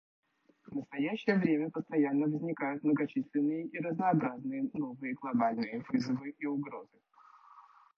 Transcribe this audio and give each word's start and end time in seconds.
В 0.65 0.75
настоящее 0.75 1.37
время 1.37 1.69
постоянно 1.69 2.25
возникают 2.25 2.81
многочисленные 2.83 3.67
и 3.67 3.77
разнообразные 3.77 4.67
новые 4.73 5.13
глобальные 5.13 5.85
вызовы 5.91 6.31
и 6.39 6.45
угрозы. 6.47 6.97